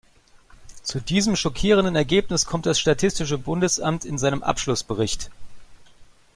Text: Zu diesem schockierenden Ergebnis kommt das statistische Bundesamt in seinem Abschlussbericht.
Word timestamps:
Zu 0.81 0.99
diesem 0.99 1.35
schockierenden 1.35 1.95
Ergebnis 1.95 2.47
kommt 2.47 2.65
das 2.65 2.79
statistische 2.79 3.37
Bundesamt 3.37 4.03
in 4.03 4.17
seinem 4.17 4.41
Abschlussbericht. 4.41 5.29